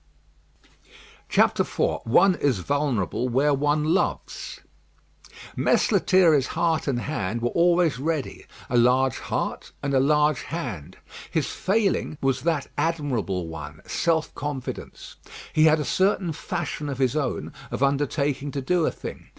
IV 1.29 1.77
ONE 1.77 2.33
IS 2.41 2.57
VULNERABLE 2.57 3.29
WHERE 3.29 3.53
ONE 3.53 3.83
LOVES 3.93 4.61
Mess 5.55 5.91
Lethierry's 5.91 6.47
heart 6.57 6.87
and 6.87 7.01
hand 7.01 7.39
were 7.43 7.49
always 7.51 7.99
ready 7.99 8.47
a 8.67 8.79
large 8.79 9.19
heart 9.19 9.71
and 9.83 9.93
a 9.93 9.99
large 9.99 10.41
hand. 10.41 10.97
His 11.29 11.51
failing 11.51 12.17
was 12.19 12.41
that 12.41 12.65
admirable 12.79 13.47
one, 13.47 13.81
self 13.85 14.33
confidence. 14.33 15.17
He 15.53 15.65
had 15.65 15.79
a 15.79 15.85
certain 15.85 16.31
fashion 16.33 16.89
of 16.89 16.97
his 16.97 17.15
own 17.15 17.53
of 17.69 17.83
undertaking 17.83 18.49
to 18.53 18.61
do 18.63 18.87
a 18.87 18.91
thing. 18.91 19.27